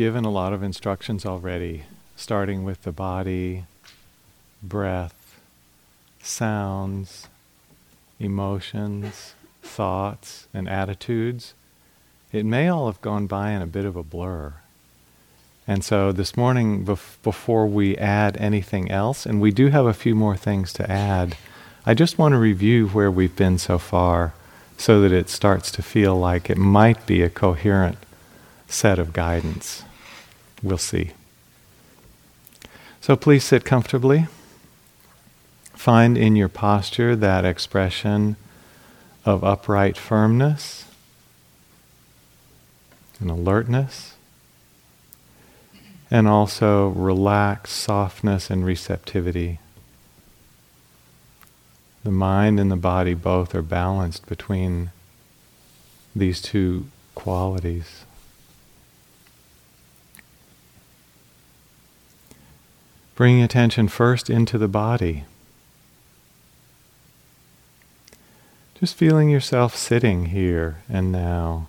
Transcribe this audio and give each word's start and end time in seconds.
given 0.00 0.24
a 0.24 0.30
lot 0.30 0.54
of 0.54 0.62
instructions 0.62 1.26
already, 1.26 1.82
starting 2.16 2.64
with 2.64 2.84
the 2.84 2.90
body, 2.90 3.64
breath, 4.62 5.38
sounds, 6.22 7.28
emotions, 8.18 9.34
thoughts, 9.62 10.48
and 10.54 10.66
attitudes. 10.66 11.52
It 12.32 12.46
may 12.46 12.66
all 12.66 12.86
have 12.86 13.02
gone 13.02 13.26
by 13.26 13.50
in 13.50 13.60
a 13.60 13.66
bit 13.66 13.84
of 13.84 13.94
a 13.94 14.02
blur. 14.02 14.54
And 15.68 15.84
so 15.84 16.12
this 16.12 16.34
morning, 16.34 16.82
bef- 16.86 17.22
before 17.22 17.66
we 17.66 17.94
add 17.98 18.38
anything 18.38 18.90
else, 18.90 19.26
and 19.26 19.38
we 19.38 19.50
do 19.50 19.66
have 19.66 19.84
a 19.84 19.92
few 19.92 20.14
more 20.14 20.34
things 20.34 20.72
to 20.72 20.90
add, 20.90 21.36
I 21.84 21.92
just 21.92 22.16
want 22.16 22.32
to 22.32 22.38
review 22.38 22.88
where 22.88 23.10
we've 23.10 23.36
been 23.36 23.58
so 23.58 23.76
far 23.76 24.32
so 24.78 25.02
that 25.02 25.12
it 25.12 25.28
starts 25.28 25.70
to 25.72 25.82
feel 25.82 26.18
like 26.18 26.48
it 26.48 26.56
might 26.56 27.04
be 27.04 27.20
a 27.20 27.28
coherent 27.28 27.98
set 28.66 28.98
of 28.98 29.12
guidance. 29.12 29.84
We'll 30.62 30.78
see. 30.78 31.12
So 33.00 33.16
please 33.16 33.44
sit 33.44 33.64
comfortably. 33.64 34.26
Find 35.72 36.18
in 36.18 36.36
your 36.36 36.50
posture 36.50 37.16
that 37.16 37.44
expression 37.44 38.36
of 39.24 39.42
upright 39.42 39.96
firmness 39.96 40.84
and 43.18 43.30
alertness, 43.30 44.14
and 46.10 46.26
also 46.26 46.88
relaxed 46.88 47.76
softness 47.76 48.50
and 48.50 48.64
receptivity. 48.64 49.58
The 52.02 52.10
mind 52.10 52.58
and 52.58 52.70
the 52.70 52.76
body 52.76 53.12
both 53.14 53.54
are 53.54 53.62
balanced 53.62 54.26
between 54.26 54.90
these 56.16 56.40
two 56.40 56.86
qualities. 57.14 58.04
Bringing 63.20 63.42
attention 63.42 63.88
first 63.88 64.30
into 64.30 64.56
the 64.56 64.66
body. 64.66 65.24
Just 68.76 68.94
feeling 68.94 69.28
yourself 69.28 69.76
sitting 69.76 70.28
here 70.28 70.78
and 70.88 71.12
now. 71.12 71.68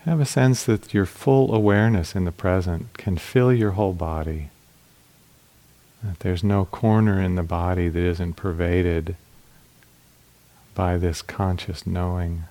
Have 0.00 0.18
a 0.18 0.26
sense 0.26 0.64
that 0.64 0.92
your 0.92 1.06
full 1.06 1.54
awareness 1.54 2.16
in 2.16 2.24
the 2.24 2.32
present 2.32 2.94
can 2.94 3.16
fill 3.16 3.52
your 3.52 3.70
whole 3.70 3.92
body. 3.92 4.48
That 6.02 6.18
there's 6.18 6.42
no 6.42 6.64
corner 6.64 7.22
in 7.22 7.36
the 7.36 7.44
body 7.44 7.88
that 7.88 8.02
isn't 8.02 8.34
pervaded 8.34 9.14
by 10.74 10.96
this 10.96 11.22
conscious 11.22 11.86
knowing. 11.86 12.44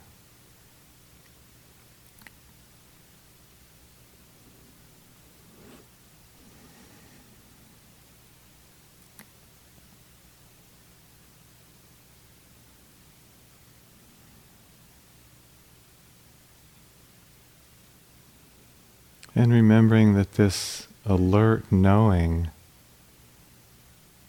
And 19.36 19.52
remembering 19.52 20.14
that 20.14 20.34
this 20.34 20.88
alert 21.06 21.66
knowing 21.72 22.50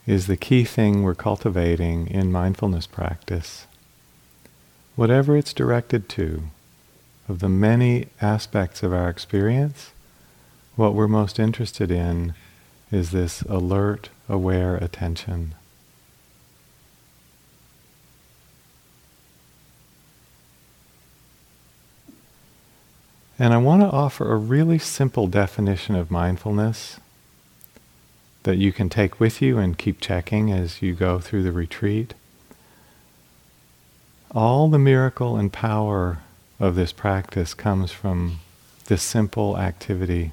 is 0.06 0.26
the 0.26 0.36
key 0.36 0.64
thing 0.64 1.02
we're 1.02 1.14
cultivating 1.14 2.06
in 2.08 2.32
mindfulness 2.32 2.86
practice. 2.86 3.66
Whatever 4.96 5.36
it's 5.36 5.52
directed 5.52 6.08
to, 6.10 6.44
of 7.28 7.40
the 7.40 7.48
many 7.48 8.08
aspects 8.20 8.82
of 8.82 8.92
our 8.92 9.08
experience, 9.08 9.90
what 10.76 10.94
we're 10.94 11.08
most 11.08 11.38
interested 11.38 11.90
in 11.90 12.34
is 12.92 13.10
this 13.10 13.42
alert, 13.42 14.10
aware 14.28 14.76
attention. 14.76 15.54
And 23.36 23.52
I 23.52 23.56
want 23.56 23.82
to 23.82 23.90
offer 23.90 24.32
a 24.32 24.36
really 24.36 24.78
simple 24.78 25.26
definition 25.26 25.96
of 25.96 26.10
mindfulness 26.10 27.00
that 28.44 28.58
you 28.58 28.72
can 28.72 28.88
take 28.88 29.18
with 29.18 29.42
you 29.42 29.58
and 29.58 29.76
keep 29.76 30.00
checking 30.00 30.52
as 30.52 30.82
you 30.82 30.94
go 30.94 31.18
through 31.18 31.42
the 31.42 31.50
retreat. 31.50 32.14
All 34.34 34.68
the 34.68 34.80
miracle 34.80 35.36
and 35.36 35.52
power 35.52 36.18
of 36.58 36.74
this 36.74 36.92
practice 36.92 37.54
comes 37.54 37.92
from 37.92 38.40
this 38.86 39.02
simple 39.02 39.56
activity. 39.56 40.32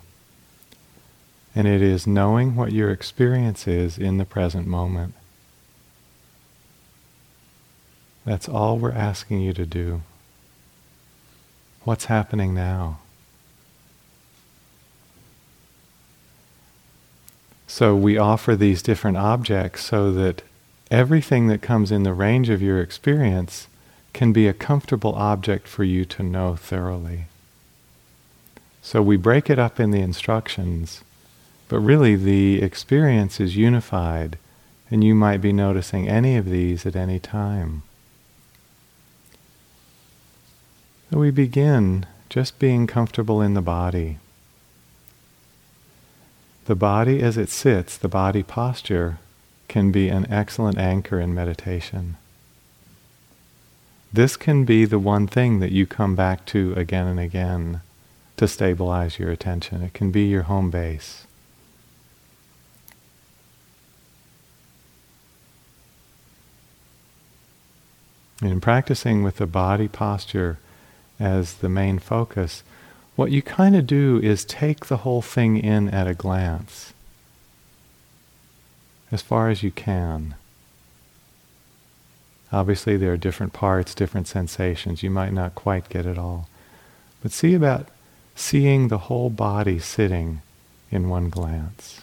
And 1.53 1.67
it 1.67 1.83
is 1.83 2.07
knowing 2.07 2.55
what 2.55 2.71
your 2.71 2.89
experience 2.89 3.67
is 3.67 3.99
in 3.99 4.17
the 4.17 4.25
present 4.25 4.65
moment. 4.65 5.13
That's 8.25 8.49
all 8.49 8.79
we're 8.79 8.91
asking 8.91 9.41
you 9.41 9.53
to 9.53 9.65
do. 9.67 10.01
What's 11.83 12.05
happening 12.05 12.55
now? 12.55 12.99
So 17.67 17.95
we 17.95 18.17
offer 18.17 18.55
these 18.55 18.81
different 18.81 19.17
objects 19.17 19.85
so 19.85 20.11
that 20.13 20.41
everything 20.89 21.47
that 21.47 21.61
comes 21.61 21.91
in 21.91 22.03
the 22.03 22.13
range 22.13 22.49
of 22.49 22.61
your 22.61 22.81
experience 22.81 23.67
can 24.13 24.33
be 24.33 24.47
a 24.47 24.53
comfortable 24.53 25.15
object 25.15 25.67
for 25.67 25.83
you 25.83 26.05
to 26.05 26.23
know 26.23 26.55
thoroughly. 26.55 27.25
So 28.81 29.01
we 29.01 29.17
break 29.17 29.49
it 29.49 29.59
up 29.59 29.79
in 29.79 29.91
the 29.91 30.01
instructions, 30.01 31.03
but 31.69 31.79
really 31.79 32.15
the 32.15 32.61
experience 32.61 33.39
is 33.39 33.55
unified, 33.55 34.37
and 34.89 35.03
you 35.03 35.15
might 35.15 35.37
be 35.37 35.53
noticing 35.53 36.09
any 36.09 36.35
of 36.35 36.49
these 36.49 36.85
at 36.85 36.95
any 36.95 37.19
time. 37.19 37.83
So 41.09 41.19
we 41.19 41.31
begin 41.31 42.05
just 42.29 42.59
being 42.59 42.87
comfortable 42.87 43.41
in 43.41 43.53
the 43.53 43.61
body. 43.61 44.17
The 46.65 46.75
body 46.75 47.21
as 47.21 47.37
it 47.37 47.49
sits, 47.49 47.97
the 47.97 48.07
body 48.07 48.43
posture, 48.43 49.19
can 49.67 49.91
be 49.91 50.09
an 50.09 50.25
excellent 50.31 50.77
anchor 50.77 51.19
in 51.19 51.33
meditation. 51.33 52.17
This 54.13 54.35
can 54.35 54.65
be 54.65 54.85
the 54.85 54.99
one 54.99 55.27
thing 55.27 55.59
that 55.59 55.71
you 55.71 55.85
come 55.85 56.15
back 56.15 56.45
to 56.47 56.73
again 56.75 57.07
and 57.07 57.19
again 57.19 57.81
to 58.35 58.47
stabilize 58.47 59.17
your 59.19 59.31
attention. 59.31 59.81
It 59.81 59.93
can 59.93 60.11
be 60.11 60.25
your 60.25 60.43
home 60.43 60.69
base. 60.69 61.25
In 68.41 68.59
practicing 68.59 69.23
with 69.23 69.37
the 69.37 69.45
body 69.45 69.87
posture, 69.87 70.57
as 71.19 71.55
the 71.55 71.69
main 71.69 71.99
focus, 71.99 72.63
what 73.15 73.31
you 73.31 73.41
kind 73.41 73.75
of 73.75 73.85
do 73.85 74.19
is 74.23 74.43
take 74.43 74.87
the 74.87 74.97
whole 74.97 75.21
thing 75.21 75.57
in 75.57 75.87
at 75.89 76.07
a 76.07 76.15
glance, 76.15 76.93
as 79.11 79.21
far 79.21 79.49
as 79.49 79.61
you 79.61 79.69
can. 79.69 80.33
Obviously, 82.51 82.97
there 82.97 83.13
are 83.13 83.17
different 83.17 83.53
parts, 83.53 83.95
different 83.95 84.27
sensations. 84.27 85.03
You 85.03 85.09
might 85.09 85.31
not 85.31 85.55
quite 85.55 85.89
get 85.89 86.05
it 86.05 86.17
all. 86.17 86.49
But 87.21 87.31
see 87.31 87.53
about 87.53 87.87
seeing 88.35 88.87
the 88.87 88.97
whole 88.97 89.29
body 89.29 89.79
sitting 89.79 90.41
in 90.89 91.07
one 91.07 91.29
glance. 91.29 92.01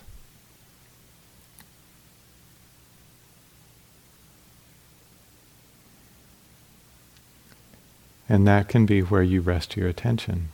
And 8.29 8.47
that 8.47 8.69
can 8.69 8.87
be 8.87 9.01
where 9.01 9.23
you 9.23 9.41
rest 9.41 9.77
your 9.77 9.89
attention. 9.89 10.51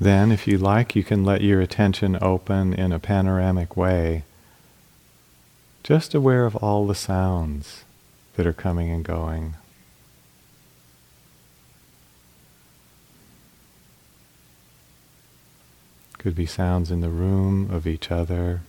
Then, 0.00 0.30
if 0.30 0.46
you 0.46 0.58
like, 0.58 0.94
you 0.94 1.02
can 1.02 1.24
let 1.24 1.40
your 1.40 1.60
attention 1.60 2.16
open 2.22 2.72
in 2.72 2.92
a 2.92 3.00
panoramic 3.00 3.76
way, 3.76 4.22
just 5.82 6.14
aware 6.14 6.44
of 6.44 6.54
all 6.56 6.86
the 6.86 6.94
sounds 6.94 7.84
that 8.36 8.46
are 8.46 8.52
coming 8.52 8.90
and 8.90 9.04
going. 9.04 9.54
Could 16.18 16.36
be 16.36 16.46
sounds 16.46 16.90
in 16.92 17.00
the 17.00 17.08
room 17.08 17.68
of 17.70 17.86
each 17.86 18.10
other, 18.10 18.60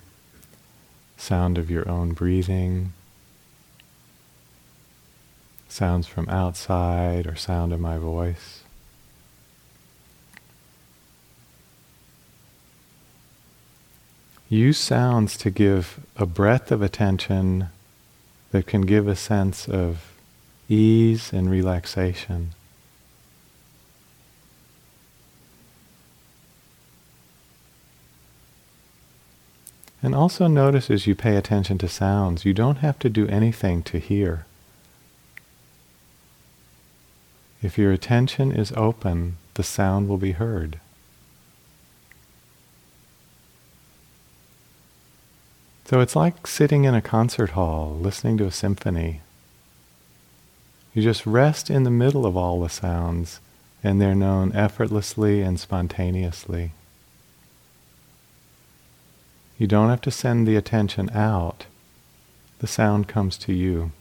sound 1.18 1.60
of 1.60 1.70
your 1.70 1.88
own 1.88 2.14
breathing, 2.14 2.94
sounds 5.68 6.08
from 6.08 6.28
outside 6.30 7.28
or 7.28 7.36
sound 7.36 7.72
of 7.72 7.80
my 7.80 8.00
voice. 8.00 8.59
Use 14.50 14.80
sounds 14.80 15.38
to 15.38 15.52
give 15.52 16.00
a 16.18 16.26
breadth 16.26 16.72
of 16.72 16.82
attention 16.82 17.70
that 18.52 18.66
can 18.66 18.82
give 18.82 19.08
a 19.08 19.16
sense 19.16 19.70
of 19.70 20.12
ease 20.68 21.32
and 21.32 21.52
relaxation. 21.52 22.50
And 30.02 30.16
also 30.16 30.48
notice 30.48 30.90
as 30.90 31.06
you 31.06 31.14
pay 31.14 31.36
attention 31.36 31.78
to 31.80 31.88
sounds, 31.88 32.44
you 32.44 32.54
don't 32.54 32.78
have 32.78 32.98
to 33.00 33.10
do 33.10 33.28
anything 33.28 33.84
to 33.84 34.00
hear. 34.00 34.46
If 37.62 37.78
your 37.78 37.92
attention 37.92 38.52
is 38.52 38.72
open, 38.72 39.38
the 39.56 39.64
sound 39.64 40.08
will 40.08 40.18
be 40.18 40.32
heard. 40.32 40.80
So 45.90 46.02
it's 46.02 46.16
like 46.16 46.46
sitting 46.46 46.84
in 46.84 46.94
a 46.94 47.02
concert 47.02 47.50
hall, 47.58 47.98
listening 48.00 48.38
to 48.38 48.46
a 48.46 48.52
symphony. 48.52 49.22
You 50.94 51.02
just 51.02 51.26
rest 51.26 51.72
in 51.72 51.82
the 51.82 51.90
middle 51.90 52.28
of 52.28 52.38
all 52.38 52.62
the 52.62 52.70
sounds, 52.70 53.40
and 53.84 54.00
they're 54.00 54.14
known 54.14 54.56
effortlessly 54.56 55.42
and 55.42 55.60
spontaneously. 55.60 56.74
You 59.58 59.66
don't 59.66 59.90
have 59.90 60.02
to 60.02 60.12
send 60.12 60.48
the 60.48 60.56
attention 60.58 61.10
out. 61.10 61.66
The 62.60 62.68
sound 62.68 63.08
comes 63.08 63.36
to 63.40 63.52
you. 63.52 63.92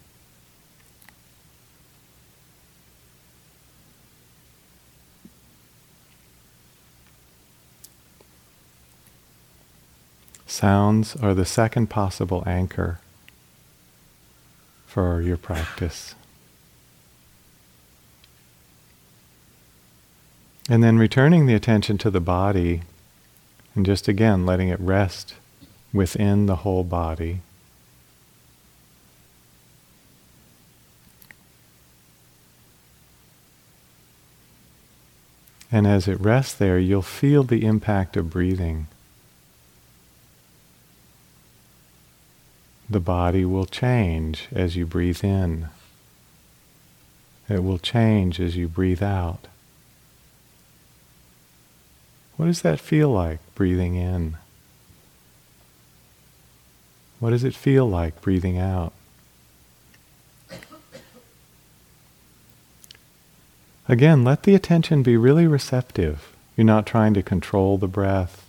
Sounds 10.59 11.15
are 11.15 11.35
the 11.35 11.45
second 11.45 11.87
possible 11.89 12.43
anchor 12.45 12.99
for 14.89 15.23
your 15.23 15.37
practice. 15.37 16.17
And 20.69 20.83
then 20.83 20.99
returning 20.99 21.47
the 21.47 21.55
attention 21.55 21.97
to 21.99 22.11
the 22.11 22.19
body 22.19 22.83
and 23.77 23.87
just 23.87 24.09
again 24.09 24.45
letting 24.45 24.69
it 24.69 24.81
rest 24.81 25.35
within 25.93 26.47
the 26.47 26.57
whole 26.57 26.83
body. 26.83 27.39
And 35.71 35.87
as 35.87 36.09
it 36.09 36.21
rests 36.21 36.55
there, 36.55 36.81
you'll 36.81 37.03
feel 37.03 37.45
the 37.45 37.65
impact 37.65 38.17
of 38.17 38.29
breathing. 38.29 38.89
The 42.91 43.01
body 43.01 43.45
will 43.45 43.67
change 43.67 44.49
as 44.53 44.77
you 44.77 44.87
breathe 44.87 45.23
in. 45.23 45.69
It 47.49 47.63
will 47.63 47.79
change 47.79 48.41
as 48.41 48.57
you 48.57 48.69
breathe 48.69 49.03
out. 49.03 49.47
What 52.37 52.47
does 52.47 52.63
that 52.63 52.81
feel 52.81 53.11
like, 53.11 53.41
breathing 53.55 53.97
in? 53.97 54.37
What 57.21 57.31
does 57.31 57.45
it 57.45 57.55
feel 57.55 57.89
like, 57.89 58.21
breathing 58.21 58.59
out? 58.59 58.93
Again, 63.89 64.23
let 64.23 64.43
the 64.45 64.55
attention 64.55 65.03
be 65.03 65.17
really 65.17 65.47
receptive. 65.47 66.33
You're 66.57 66.65
not 66.65 66.87
trying 66.87 67.15
to 67.15 67.23
control 67.23 67.79
the 67.79 67.89
breath. 67.89 68.47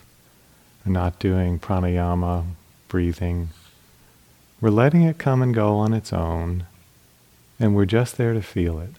You're 0.85 0.94
not 0.94 1.18
doing 1.18 1.59
pranayama, 1.59 2.45
breathing. 2.89 3.50
We're 4.61 4.69
letting 4.69 5.03
it 5.03 5.17
come 5.17 5.41
and 5.41 5.53
go 5.53 5.75
on 5.75 5.94
its 5.94 6.11
own, 6.11 6.65
and 7.59 7.75
we're 7.75 7.85
just 7.85 8.17
there 8.17 8.33
to 8.33 8.41
feel 8.41 8.79
it. 8.79 8.95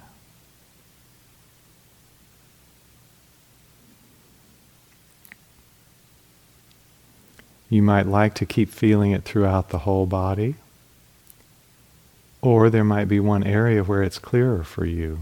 You 7.68 7.82
might 7.82 8.06
like 8.06 8.34
to 8.34 8.46
keep 8.46 8.70
feeling 8.70 9.12
it 9.12 9.22
throughout 9.22 9.68
the 9.68 9.78
whole 9.78 10.06
body, 10.06 10.56
or 12.42 12.68
there 12.68 12.84
might 12.84 13.06
be 13.06 13.20
one 13.20 13.44
area 13.44 13.84
where 13.84 14.02
it's 14.02 14.18
clearer 14.18 14.64
for 14.64 14.84
you. 14.84 15.20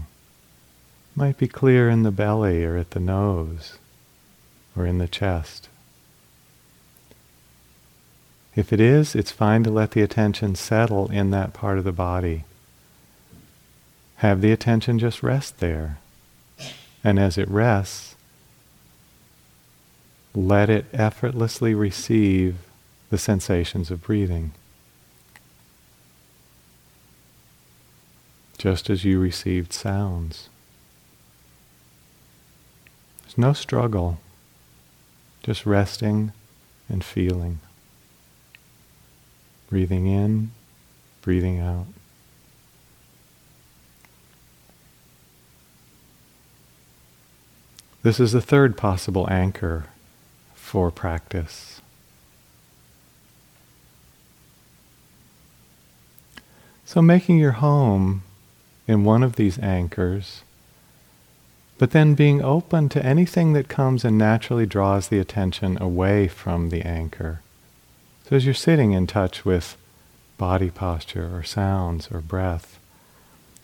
It 1.11 1.17
might 1.17 1.37
be 1.37 1.47
clear 1.47 1.89
in 1.89 2.03
the 2.03 2.11
belly 2.11 2.63
or 2.63 2.75
at 2.75 2.91
the 2.91 2.99
nose 2.99 3.77
or 4.75 4.85
in 4.85 4.97
the 4.97 5.07
chest. 5.07 5.68
If 8.55 8.73
it 8.73 8.79
is, 8.79 9.15
it's 9.15 9.31
fine 9.31 9.63
to 9.63 9.69
let 9.69 9.91
the 9.91 10.01
attention 10.01 10.55
settle 10.55 11.09
in 11.11 11.31
that 11.31 11.53
part 11.53 11.77
of 11.77 11.83
the 11.83 11.91
body. 11.91 12.43
Have 14.17 14.41
the 14.41 14.51
attention 14.51 14.99
just 14.99 15.23
rest 15.23 15.59
there. 15.59 15.99
And 17.03 17.17
as 17.17 17.37
it 17.37 17.47
rests, 17.47 18.15
let 20.35 20.69
it 20.69 20.85
effortlessly 20.93 21.73
receive 21.73 22.57
the 23.09 23.17
sensations 23.17 23.91
of 23.91 24.01
breathing. 24.01 24.51
Just 28.57 28.89
as 28.89 29.05
you 29.05 29.19
received 29.19 29.71
sounds. 29.71 30.49
There's 33.21 33.37
no 33.37 33.53
struggle, 33.53 34.19
just 35.43 35.65
resting 35.65 36.33
and 36.89 37.03
feeling. 37.03 37.59
Breathing 39.69 40.07
in, 40.07 40.51
breathing 41.21 41.59
out. 41.59 41.85
This 48.01 48.19
is 48.19 48.31
the 48.31 48.41
third 48.41 48.77
possible 48.77 49.27
anchor 49.29 49.85
for 50.55 50.89
practice. 50.89 51.81
So, 56.85 57.01
making 57.01 57.37
your 57.37 57.51
home 57.51 58.23
in 58.87 59.03
one 59.03 59.21
of 59.21 59.35
these 59.35 59.59
anchors, 59.59 60.41
but 61.77 61.91
then 61.91 62.15
being 62.15 62.41
open 62.41 62.89
to 62.89 63.05
anything 63.05 63.53
that 63.53 63.67
comes 63.67 64.03
and 64.03 64.17
naturally 64.17 64.65
draws 64.65 65.09
the 65.09 65.19
attention 65.19 65.79
away 65.79 66.27
from 66.27 66.69
the 66.69 66.81
anchor. 66.81 67.41
So 68.29 68.35
as 68.35 68.45
you're 68.45 68.53
sitting 68.53 68.91
in 68.91 69.07
touch 69.07 69.43
with 69.43 69.75
body 70.37 70.69
posture 70.69 71.35
or 71.35 71.41
sounds 71.41 72.09
or 72.11 72.21
breath, 72.21 72.77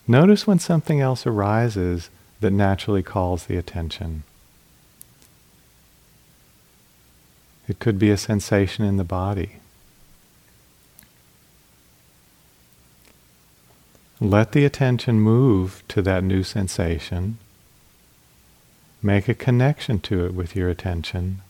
notice 0.07 0.47
when 0.47 0.57
something 0.57 0.99
else 0.99 1.27
arises 1.27 2.09
that 2.39 2.49
naturally 2.49 3.03
calls 3.03 3.45
the 3.45 3.57
attention. 3.57 4.23
It 7.67 7.77
could 7.77 7.99
be 7.99 8.09
a 8.09 8.17
sensation 8.17 8.83
in 8.83 8.97
the 8.97 9.03
body. 9.03 9.57
Let 14.19 14.53
the 14.53 14.65
attention 14.65 15.19
move 15.19 15.83
to 15.89 16.01
that 16.01 16.23
new 16.23 16.41
sensation. 16.41 17.37
Make 19.03 19.27
a 19.27 19.35
connection 19.35 19.99
to 19.99 20.25
it 20.25 20.33
with 20.33 20.55
your 20.55 20.69
attention 20.69 21.43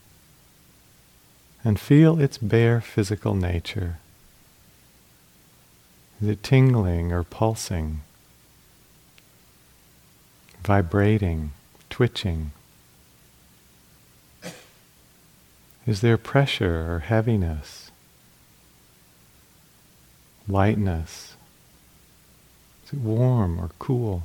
and 1.66 1.80
feel 1.80 2.20
its 2.20 2.38
bare 2.38 2.80
physical 2.80 3.34
nature. 3.34 3.98
Is 6.22 6.28
it 6.28 6.44
tingling 6.44 7.10
or 7.10 7.24
pulsing? 7.24 8.02
Vibrating, 10.62 11.50
twitching? 11.90 12.52
Is 15.88 16.02
there 16.02 16.16
pressure 16.16 16.86
or 16.88 17.00
heaviness? 17.00 17.90
Lightness? 20.46 21.34
Is 22.84 22.92
it 22.92 23.00
warm 23.00 23.58
or 23.58 23.70
cool? 23.80 24.22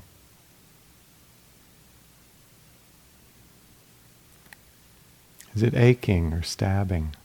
Is 5.56 5.64
it 5.64 5.74
aching 5.74 6.34
or 6.34 6.44
stabbing? 6.44 7.16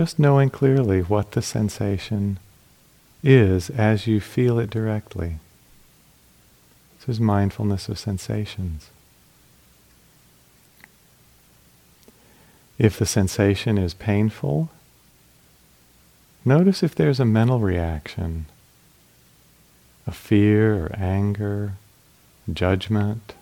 Just 0.00 0.18
knowing 0.18 0.48
clearly 0.48 1.02
what 1.02 1.32
the 1.32 1.42
sensation 1.42 2.38
is 3.22 3.68
as 3.68 4.06
you 4.06 4.18
feel 4.18 4.58
it 4.58 4.70
directly. 4.70 5.40
This 6.98 7.16
is 7.16 7.20
mindfulness 7.20 7.86
of 7.86 7.98
sensations. 7.98 8.88
If 12.78 12.98
the 12.98 13.04
sensation 13.04 13.76
is 13.76 13.92
painful, 13.92 14.70
notice 16.46 16.82
if 16.82 16.94
there's 16.94 17.20
a 17.20 17.26
mental 17.26 17.60
reaction, 17.60 18.46
a 20.06 20.12
fear 20.12 20.86
or 20.86 20.96
anger, 20.96 21.74
judgment, 22.50 23.34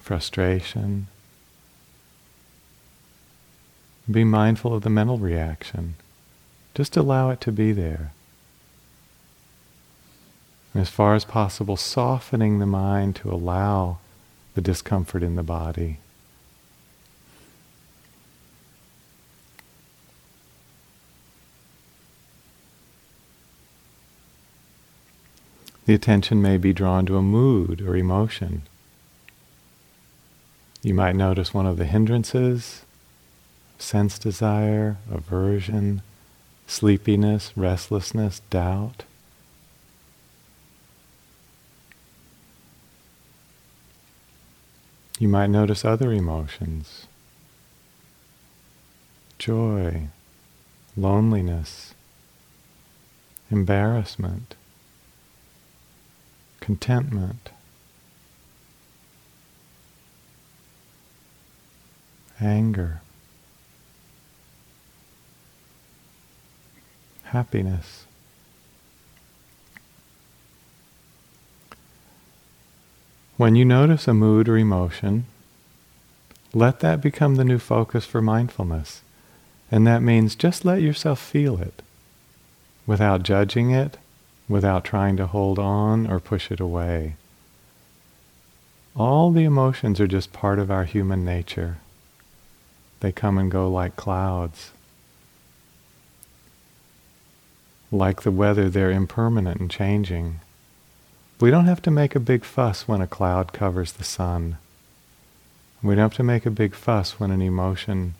frustration. 0.00 1.08
Be 4.10 4.24
mindful 4.24 4.74
of 4.74 4.82
the 4.82 4.90
mental 4.90 5.18
reaction. 5.18 5.94
Just 6.74 6.96
allow 6.96 7.30
it 7.30 7.40
to 7.42 7.52
be 7.52 7.72
there. 7.72 8.12
And 10.72 10.82
as 10.82 10.90
far 10.90 11.14
as 11.14 11.24
possible, 11.24 11.76
softening 11.76 12.58
the 12.58 12.66
mind 12.66 13.16
to 13.16 13.30
allow 13.30 13.98
the 14.54 14.60
discomfort 14.60 15.22
in 15.22 15.36
the 15.36 15.42
body. 15.42 15.98
The 25.86 25.94
attention 25.94 26.40
may 26.40 26.56
be 26.56 26.72
drawn 26.72 27.04
to 27.06 27.18
a 27.18 27.22
mood 27.22 27.82
or 27.82 27.96
emotion. 27.96 28.62
You 30.82 30.94
might 30.94 31.14
notice 31.14 31.52
one 31.52 31.66
of 31.66 31.76
the 31.76 31.84
hindrances, 31.84 32.82
sense 33.84 34.18
desire, 34.18 34.96
aversion, 35.10 36.02
sleepiness, 36.66 37.52
restlessness, 37.56 38.40
doubt. 38.50 39.04
You 45.18 45.28
might 45.28 45.50
notice 45.50 45.84
other 45.84 46.12
emotions 46.12 47.06
joy, 49.38 50.08
loneliness, 50.96 51.94
embarrassment 53.50 54.54
contentment, 56.64 57.50
anger, 62.40 63.02
happiness. 67.34 68.04
When 73.36 73.56
you 73.56 73.64
notice 73.64 74.06
a 74.06 74.14
mood 74.14 74.48
or 74.48 74.56
emotion, 74.56 75.26
let 76.52 76.78
that 76.78 77.00
become 77.00 77.34
the 77.34 77.44
new 77.44 77.58
focus 77.58 78.06
for 78.06 78.22
mindfulness. 78.22 79.02
And 79.68 79.84
that 79.84 80.00
means 80.00 80.36
just 80.36 80.64
let 80.64 80.80
yourself 80.80 81.18
feel 81.18 81.60
it 81.60 81.82
without 82.86 83.24
judging 83.24 83.72
it, 83.72 83.98
without 84.48 84.84
trying 84.84 85.16
to 85.16 85.26
hold 85.26 85.58
on 85.58 86.06
or 86.06 86.20
push 86.20 86.52
it 86.52 86.60
away. 86.60 87.16
All 88.94 89.32
the 89.32 89.42
emotions 89.42 89.98
are 89.98 90.06
just 90.06 90.32
part 90.32 90.60
of 90.60 90.70
our 90.70 90.84
human 90.84 91.24
nature. 91.24 91.78
They 93.00 93.10
come 93.10 93.38
and 93.38 93.50
go 93.50 93.68
like 93.68 93.96
clouds. 93.96 94.70
Like 97.94 98.22
the 98.22 98.32
weather, 98.32 98.68
they're 98.68 98.90
impermanent 98.90 99.60
and 99.60 99.70
changing. 99.70 100.40
We 101.38 101.52
don't 101.52 101.66
have 101.66 101.80
to 101.82 101.92
make 101.92 102.16
a 102.16 102.20
big 102.20 102.44
fuss 102.44 102.88
when 102.88 103.00
a 103.00 103.06
cloud 103.06 103.52
covers 103.52 103.92
the 103.92 104.02
sun. 104.02 104.56
We 105.80 105.94
don't 105.94 106.02
have 106.02 106.14
to 106.14 106.24
make 106.24 106.44
a 106.44 106.50
big 106.50 106.74
fuss 106.74 107.20
when 107.20 107.30
an 107.30 107.40
emotion 107.40 108.14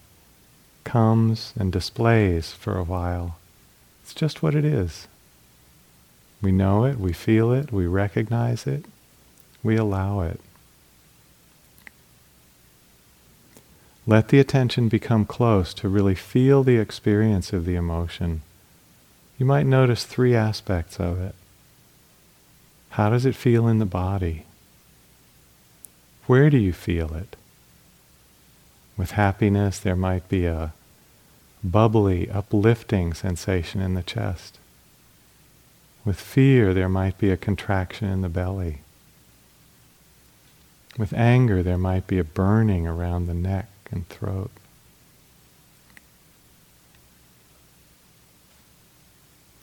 comes 0.84 1.52
and 1.58 1.72
displays 1.72 2.52
for 2.52 2.78
a 2.78 2.84
while. 2.84 3.36
It's 4.04 4.14
just 4.14 4.44
what 4.44 4.54
it 4.54 4.64
is. 4.64 5.08
We 6.40 6.52
know 6.52 6.84
it, 6.84 7.00
we 7.00 7.12
feel 7.12 7.52
it, 7.52 7.72
we 7.72 7.88
recognize 7.88 8.68
it, 8.68 8.84
we 9.64 9.74
allow 9.74 10.20
it. 10.20 10.38
Let 14.06 14.28
the 14.28 14.38
attention 14.38 14.88
become 14.88 15.24
close 15.24 15.74
to 15.74 15.88
really 15.88 16.14
feel 16.14 16.62
the 16.62 16.78
experience 16.78 17.52
of 17.52 17.64
the 17.64 17.74
emotion. 17.74 18.42
You 19.38 19.46
might 19.46 19.66
notice 19.66 20.04
three 20.04 20.34
aspects 20.34 21.00
of 21.00 21.20
it. 21.20 21.34
How 22.90 23.10
does 23.10 23.26
it 23.26 23.34
feel 23.34 23.66
in 23.66 23.78
the 23.78 23.86
body? 23.86 24.44
Where 26.26 26.48
do 26.48 26.56
you 26.56 26.72
feel 26.72 27.14
it? 27.14 27.36
With 28.96 29.12
happiness, 29.12 29.78
there 29.78 29.96
might 29.96 30.28
be 30.28 30.46
a 30.46 30.72
bubbly, 31.64 32.30
uplifting 32.30 33.12
sensation 33.12 33.80
in 33.80 33.94
the 33.94 34.02
chest. 34.02 34.58
With 36.04 36.20
fear, 36.20 36.72
there 36.72 36.88
might 36.88 37.18
be 37.18 37.30
a 37.30 37.36
contraction 37.36 38.08
in 38.08 38.20
the 38.20 38.28
belly. 38.28 38.82
With 40.96 41.12
anger, 41.12 41.62
there 41.62 41.78
might 41.78 42.06
be 42.06 42.18
a 42.18 42.24
burning 42.24 42.86
around 42.86 43.26
the 43.26 43.34
neck 43.34 43.68
and 43.90 44.08
throat. 44.08 44.50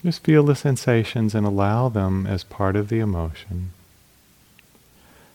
Just 0.03 0.23
feel 0.23 0.43
the 0.43 0.55
sensations 0.55 1.35
and 1.35 1.45
allow 1.45 1.87
them 1.87 2.25
as 2.25 2.43
part 2.43 2.75
of 2.75 2.89
the 2.89 2.99
emotion. 2.99 3.71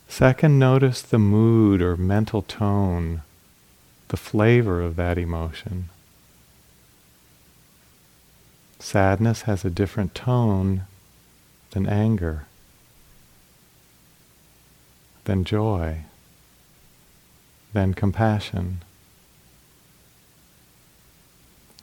Second, 0.08 0.58
notice 0.58 1.02
the 1.02 1.18
mood 1.18 1.80
or 1.80 1.96
mental 1.96 2.42
tone, 2.42 3.22
the 4.08 4.16
flavor 4.16 4.80
of 4.82 4.96
that 4.96 5.18
emotion. 5.18 5.88
Sadness 8.78 9.42
has 9.42 9.64
a 9.64 9.70
different 9.70 10.14
tone 10.14 10.82
than 11.70 11.86
anger, 11.86 12.46
than 15.24 15.44
joy, 15.44 15.98
than 17.72 17.94
compassion. 17.94 18.82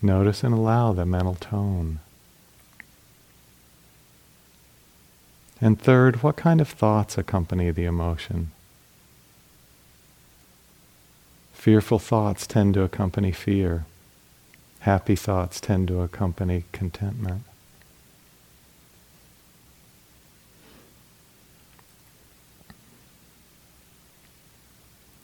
Notice 0.02 0.44
and 0.44 0.54
allow 0.54 0.92
the 0.92 1.06
mental 1.06 1.36
tone. 1.36 2.00
And 5.64 5.82
third, 5.82 6.22
what 6.24 6.36
kind 6.36 6.60
of 6.60 6.68
thoughts 6.68 7.18
accompany 7.18 7.72
the 7.72 7.86
emotion? 7.86 8.52
Fearful 11.54 12.00
thoughts 12.00 12.46
tend 12.46 12.74
to 12.74 12.82
accompany 12.82 13.32
fear. 13.32 13.86
Happy 14.82 15.16
thoughts 15.16 15.62
tend 15.62 15.88
to 15.88 16.02
accompany 16.02 16.66
contentment. 16.74 17.44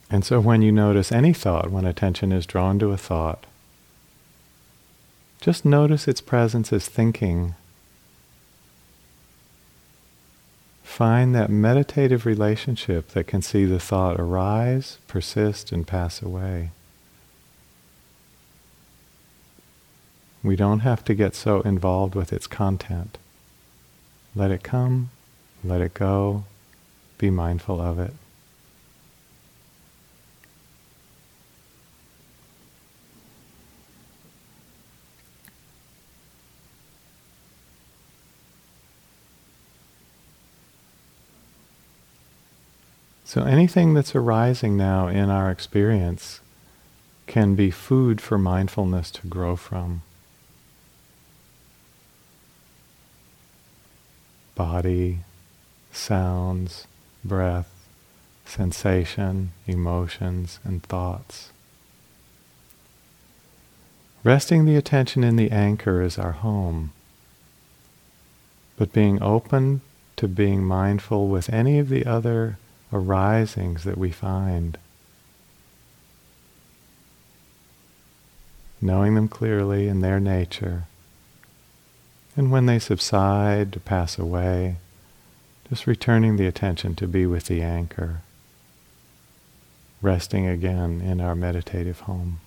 And 0.10 0.24
so 0.24 0.40
when 0.40 0.62
you 0.62 0.72
notice 0.72 1.12
any 1.12 1.34
thought, 1.34 1.70
when 1.70 1.86
attention 1.86 2.32
is 2.32 2.46
drawn 2.46 2.80
to 2.80 2.94
a 2.94 2.98
thought, 2.98 3.46
just 5.42 5.66
notice 5.66 6.08
its 6.08 6.22
presence 6.22 6.72
as 6.72 6.88
thinking. 6.88 7.56
Find 11.00 11.34
that 11.34 11.50
meditative 11.50 12.26
relationship 12.26 13.12
that 13.12 13.26
can 13.26 13.42
see 13.42 13.64
the 13.64 13.80
thought 13.80 14.20
arise, 14.20 14.98
persist, 15.08 15.72
and 15.72 15.88
pass 15.88 16.22
away. 16.22 16.72
We 20.44 20.58
don't 20.58 20.82
have 20.82 21.06
to 21.06 21.14
get 21.14 21.36
so 21.36 21.62
involved 21.62 22.16
with 22.16 22.34
its 22.34 22.48
content. 22.48 23.18
Let 24.36 24.52
it 24.52 24.62
come, 24.62 25.12
let 25.64 25.80
it 25.80 25.94
go, 25.94 26.44
be 27.18 27.30
mindful 27.30 27.80
of 27.80 27.98
it. 27.98 28.12
So 43.30 43.44
anything 43.44 43.94
that's 43.94 44.16
arising 44.16 44.76
now 44.76 45.08
in 45.08 45.30
our 45.30 45.52
experience 45.52 46.40
can 47.28 47.54
be 47.54 47.70
food 47.70 48.20
for 48.20 48.40
mindfulness 48.40 49.12
to 49.12 49.28
grow 49.28 49.56
from. 49.56 50.02
Body, 54.56 55.20
sounds, 55.92 56.88
breath, 57.24 57.70
sensation, 58.46 59.52
emotions, 59.68 60.60
and 60.64 60.82
thoughts. 60.82 61.52
Resting 64.24 64.66
the 64.66 64.76
attention 64.76 65.24
in 65.24 65.36
the 65.36 65.52
anchor 65.52 66.02
is 66.02 66.18
our 66.18 66.32
home, 66.32 66.94
but 68.76 68.92
being 68.92 69.22
open 69.22 69.82
to 70.16 70.28
being 70.28 70.64
mindful 70.64 71.28
with 71.28 71.54
any 71.54 71.78
of 71.78 71.90
the 71.90 72.08
other 72.08 72.58
arisings 72.92 73.84
that 73.84 73.98
we 73.98 74.12
find. 74.12 74.78
Knowing 78.82 79.16
them 79.16 79.28
clearly 79.28 79.88
in 79.88 80.02
their 80.02 80.20
nature. 80.20 80.86
And 82.36 82.52
when 82.52 82.66
they 82.66 82.80
subside 82.80 83.74
to 83.74 83.80
pass 83.80 84.18
away, 84.18 84.78
just 85.70 85.86
returning 85.86 86.38
the 86.38 86.48
attention 86.48 86.96
to 86.96 87.08
be 87.08 87.26
with 87.26 87.46
the 87.46 87.62
anchor, 87.62 88.22
resting 90.02 90.48
again 90.48 91.02
in 91.02 91.22
our 91.22 91.36
meditative 91.36 92.02
home. 92.02 92.40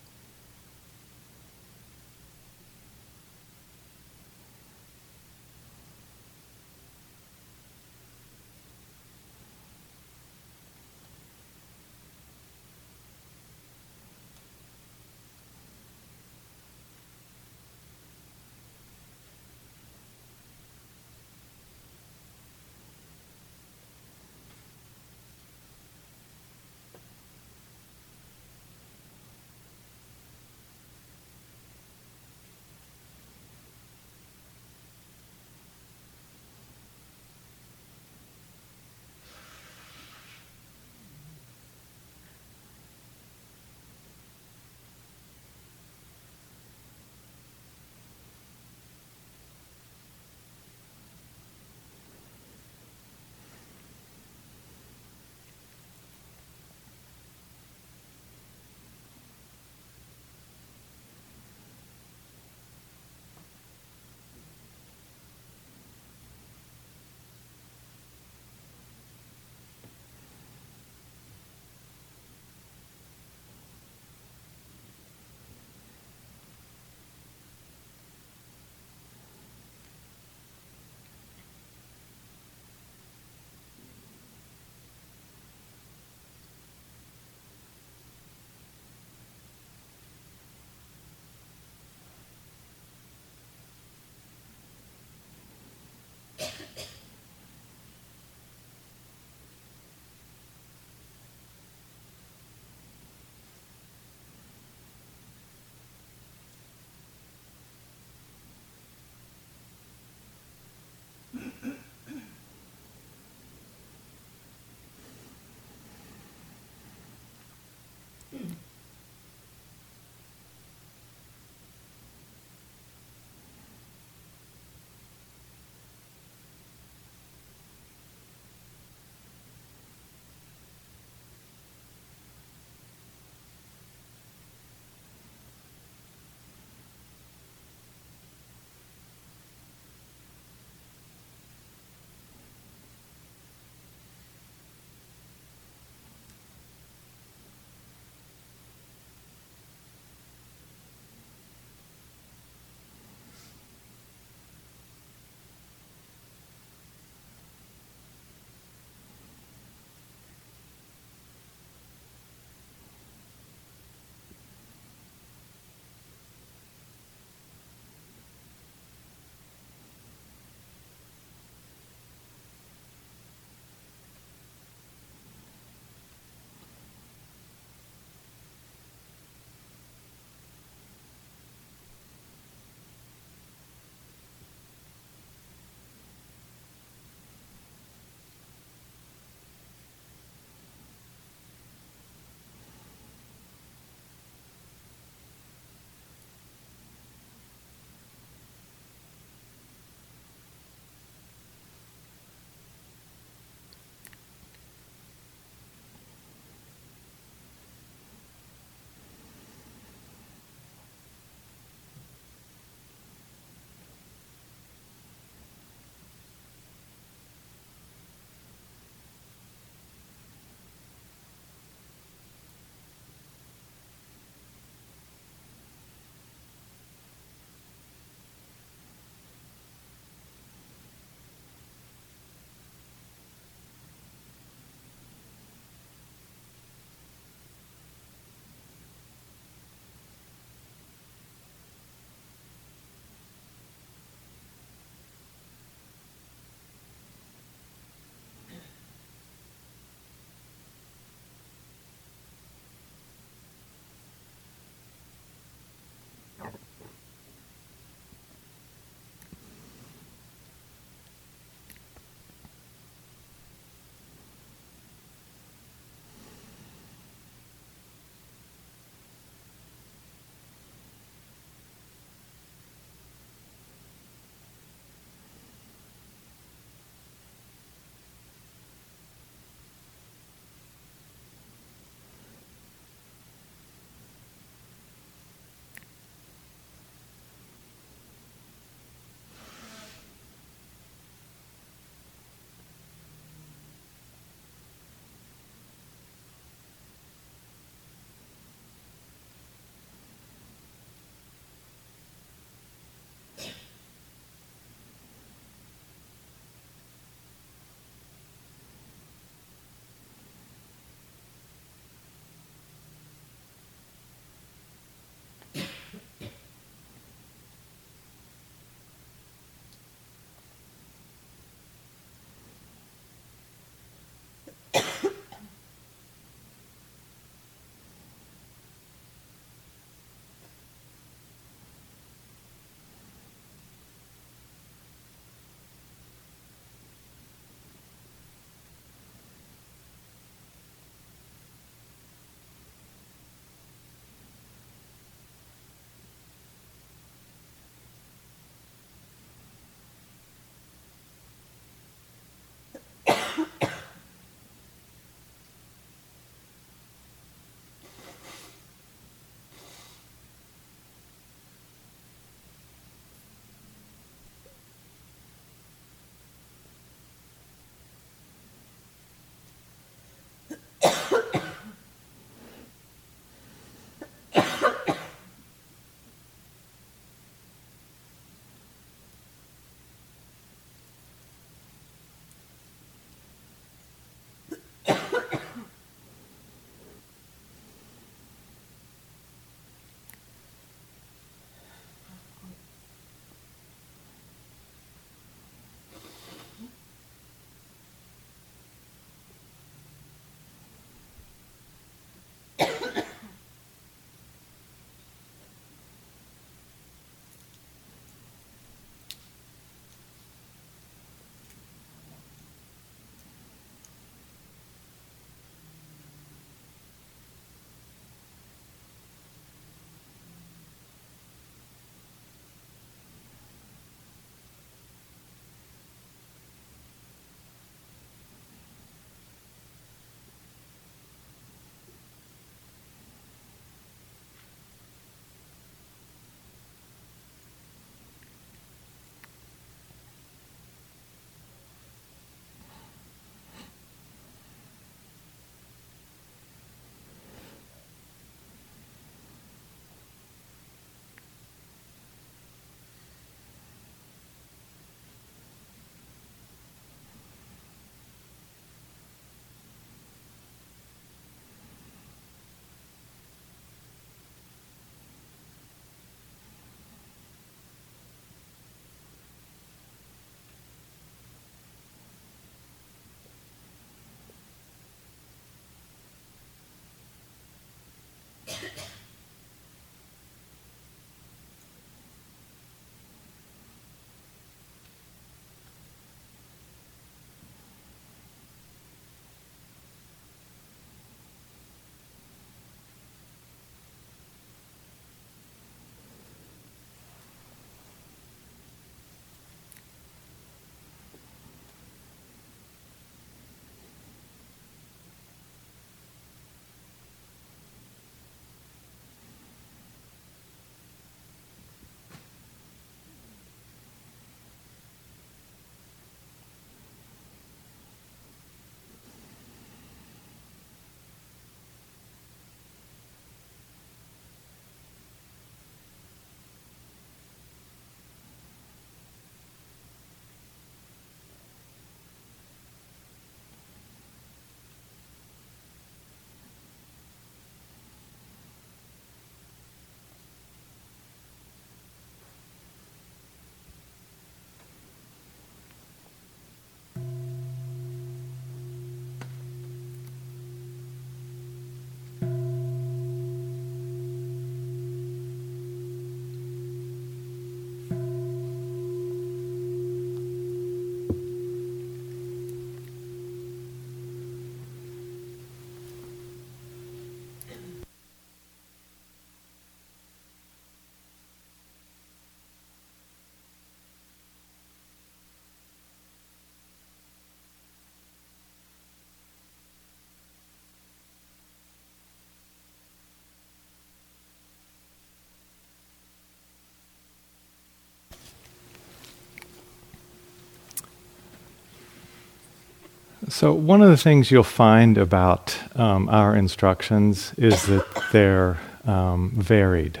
So, 593.30 593.52
one 593.52 593.82
of 593.82 593.90
the 593.90 593.96
things 593.98 594.30
you'll 594.30 594.42
find 594.42 594.96
about 594.96 595.58
um, 595.76 596.08
our 596.08 596.34
instructions 596.34 597.34
is 597.36 597.66
that 597.66 597.84
they're 598.10 598.58
um, 598.86 599.32
varied. 599.36 600.00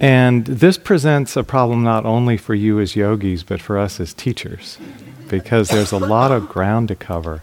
And 0.00 0.46
this 0.46 0.78
presents 0.78 1.36
a 1.36 1.44
problem 1.44 1.82
not 1.82 2.06
only 2.06 2.36
for 2.36 2.54
you 2.54 2.80
as 2.80 2.96
yogis, 2.96 3.42
but 3.42 3.60
for 3.60 3.78
us 3.78 4.00
as 4.00 4.14
teachers, 4.14 4.78
because 5.28 5.68
there's 5.68 5.92
a 5.92 5.98
lot 5.98 6.32
of 6.32 6.48
ground 6.48 6.88
to 6.88 6.94
cover. 6.94 7.42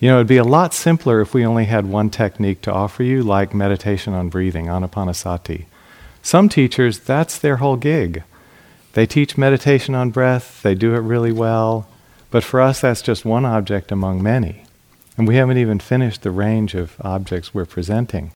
You 0.00 0.08
know, 0.08 0.16
it'd 0.16 0.26
be 0.26 0.36
a 0.36 0.44
lot 0.44 0.74
simpler 0.74 1.20
if 1.20 1.34
we 1.34 1.44
only 1.44 1.64
had 1.64 1.86
one 1.86 2.10
technique 2.10 2.60
to 2.62 2.72
offer 2.72 3.02
you, 3.02 3.22
like 3.22 3.54
meditation 3.54 4.12
on 4.12 4.28
breathing, 4.28 4.66
anapanasati. 4.66 5.64
Some 6.22 6.48
teachers, 6.48 6.98
that's 6.98 7.38
their 7.38 7.56
whole 7.56 7.76
gig. 7.76 8.22
They 8.94 9.06
teach 9.06 9.36
meditation 9.36 9.94
on 9.94 10.10
breath, 10.10 10.62
they 10.62 10.74
do 10.74 10.94
it 10.94 11.00
really 11.00 11.32
well, 11.32 11.88
but 12.30 12.44
for 12.44 12.60
us, 12.60 12.80
that's 12.80 13.02
just 13.02 13.24
one 13.24 13.44
object 13.44 13.92
among 13.92 14.22
many. 14.22 14.64
And 15.16 15.28
we 15.28 15.36
haven't 15.36 15.58
even 15.58 15.78
finished 15.78 16.22
the 16.22 16.30
range 16.30 16.74
of 16.74 16.96
objects 17.00 17.54
we're 17.54 17.66
presenting. 17.66 18.32